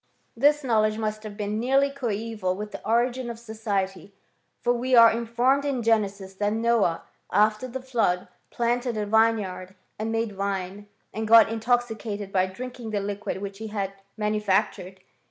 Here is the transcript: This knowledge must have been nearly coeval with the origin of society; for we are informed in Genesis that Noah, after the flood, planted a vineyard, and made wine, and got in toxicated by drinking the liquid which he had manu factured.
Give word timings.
This 0.35 0.63
knowledge 0.63 0.97
must 0.97 1.21
have 1.21 1.37
been 1.37 1.59
nearly 1.59 1.91
coeval 1.91 2.55
with 2.55 2.71
the 2.71 2.83
origin 2.89 3.29
of 3.29 3.37
society; 3.37 4.15
for 4.59 4.73
we 4.73 4.95
are 4.95 5.11
informed 5.11 5.63
in 5.63 5.83
Genesis 5.83 6.33
that 6.33 6.53
Noah, 6.53 7.03
after 7.31 7.67
the 7.67 7.83
flood, 7.83 8.27
planted 8.49 8.97
a 8.97 9.05
vineyard, 9.05 9.75
and 9.99 10.11
made 10.11 10.35
wine, 10.35 10.87
and 11.13 11.27
got 11.27 11.49
in 11.51 11.59
toxicated 11.59 12.31
by 12.31 12.47
drinking 12.47 12.89
the 12.89 12.99
liquid 12.99 13.43
which 13.43 13.59
he 13.59 13.67
had 13.67 13.93
manu 14.17 14.39
factured. 14.41 14.97